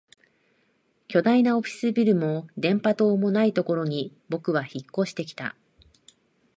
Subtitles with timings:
[1.07, 5.55] 巨大なオフィスビルも電波塔もないところに僕は引っ越してきた